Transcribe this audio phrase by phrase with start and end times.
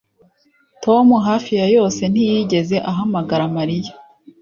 [0.83, 3.93] Tom hafi ya yose ntiyigeze ahamagara Mariya